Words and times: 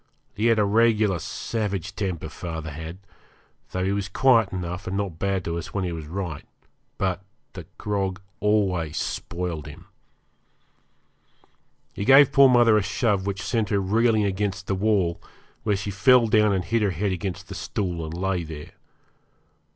He 0.33 0.47
had 0.47 0.57
a 0.57 0.65
regular 0.65 1.19
savage 1.19 1.95
temper, 1.95 2.27
father 2.29 2.71
had, 2.71 2.97
though 3.69 3.85
he 3.85 3.91
was 3.91 4.09
quiet 4.09 4.51
enough 4.51 4.87
and 4.87 4.97
not 4.97 5.19
bad 5.19 5.45
to 5.45 5.59
us 5.59 5.75
when 5.75 5.83
he 5.83 5.91
was 5.91 6.07
right. 6.07 6.43
But 6.97 7.23
the 7.53 7.67
grog 7.77 8.19
always 8.39 8.97
spoiled 8.97 9.67
him. 9.67 9.85
He 11.93 12.03
gave 12.03 12.31
poor 12.31 12.49
mother 12.49 12.77
a 12.77 12.81
shove 12.81 13.27
which 13.27 13.43
sent 13.43 13.69
her 13.69 13.79
reeling 13.79 14.23
against 14.25 14.65
the 14.65 14.73
wall, 14.73 15.21
where 15.61 15.75
she 15.75 15.91
fell 15.91 16.25
down 16.25 16.51
and 16.51 16.65
hit 16.65 16.81
her 16.81 16.89
head 16.89 17.11
against 17.11 17.47
the 17.47 17.53
stool, 17.53 18.03
and 18.03 18.11
lay 18.17 18.43
there. 18.43 18.71